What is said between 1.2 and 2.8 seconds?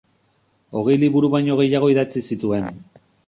baino gehiago idatzi zituen.